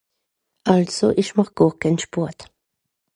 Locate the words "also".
0.73-1.07